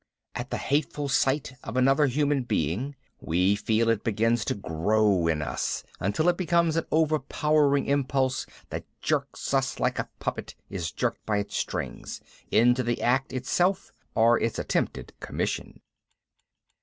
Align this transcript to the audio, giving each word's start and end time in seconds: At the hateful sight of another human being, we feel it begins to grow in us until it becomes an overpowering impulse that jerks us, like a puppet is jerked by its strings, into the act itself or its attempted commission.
At 0.33 0.49
the 0.49 0.57
hateful 0.57 1.09
sight 1.09 1.53
of 1.63 1.77
another 1.77 2.07
human 2.07 2.41
being, 2.41 2.95
we 3.19 3.55
feel 3.55 3.87
it 3.87 4.03
begins 4.03 4.43
to 4.45 4.55
grow 4.55 5.27
in 5.27 5.43
us 5.43 5.83
until 5.99 6.27
it 6.27 6.37
becomes 6.37 6.75
an 6.75 6.85
overpowering 6.91 7.85
impulse 7.85 8.47
that 8.71 8.83
jerks 8.99 9.53
us, 9.53 9.79
like 9.79 9.99
a 9.99 10.09
puppet 10.17 10.55
is 10.71 10.91
jerked 10.91 11.23
by 11.27 11.37
its 11.37 11.55
strings, 11.55 12.19
into 12.49 12.81
the 12.81 12.99
act 12.99 13.31
itself 13.31 13.91
or 14.15 14.39
its 14.39 14.57
attempted 14.57 15.13
commission. 15.19 15.81